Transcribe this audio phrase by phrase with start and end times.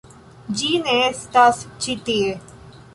[0.61, 2.37] Ĝi ne estas ĉi tie